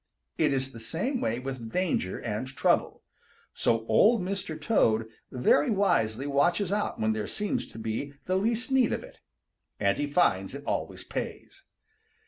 It 0.39 0.51
is 0.51 0.71
the 0.71 0.79
same 0.79 1.21
way 1.21 1.37
with 1.37 1.71
danger 1.71 2.17
and 2.17 2.47
trouble. 2.47 3.03
So 3.53 3.85
Old 3.85 4.23
Mr. 4.23 4.59
Toad 4.59 5.07
very 5.29 5.69
wisely 5.69 6.25
watches 6.25 6.71
out 6.71 6.99
when 6.99 7.13
there 7.13 7.27
seems 7.27 7.67
to 7.67 7.77
be 7.77 8.13
the 8.25 8.35
least 8.35 8.71
need 8.71 8.93
of 8.93 9.03
it, 9.03 9.21
and 9.79 9.99
he 9.99 10.07
finds 10.07 10.55
it 10.55 10.63
always 10.65 11.03
pays. 11.03 11.65